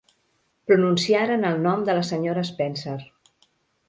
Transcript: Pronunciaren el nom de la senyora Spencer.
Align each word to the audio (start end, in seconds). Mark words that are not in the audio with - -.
Pronunciaren 0.69 1.45
el 1.49 1.61
nom 1.65 1.83
de 1.89 1.95
la 1.97 2.05
senyora 2.07 2.45
Spencer. 2.49 2.97